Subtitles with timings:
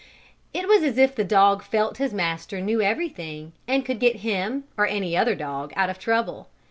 [0.51, 4.63] It was as if the dog felt its master knew everything, and could get him,
[4.75, 6.49] or any other dog, out of trouble.